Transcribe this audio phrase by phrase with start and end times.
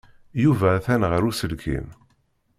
[0.43, 1.87] Yuba atan ɣer uselkim.